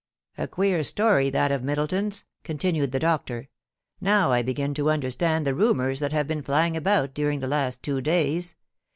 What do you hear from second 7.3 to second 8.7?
the last two days.